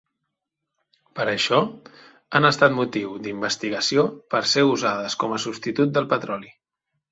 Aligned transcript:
Per 1.19 1.25
això, 1.33 1.59
han 2.39 2.47
estat 2.49 2.75
motiu 2.79 3.13
d'investigació 3.27 4.07
per 4.35 4.43
ser 4.55 4.67
usades 4.73 5.19
com 5.27 5.39
a 5.39 5.41
substitut 5.47 5.97
del 5.99 6.13
petroli. 6.17 6.55